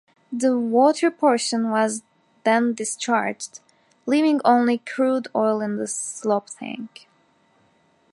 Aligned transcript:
The 0.33 0.57
water 0.57 1.11
portion 1.11 1.69
was 1.69 2.01
then 2.43 2.73
discharged, 2.73 3.59
leaving 4.07 4.41
only 4.43 4.79
crude 4.79 5.27
oil 5.35 5.61
in 5.61 5.75
the 5.77 5.85
slop 5.85 6.49
tank. 6.57 7.07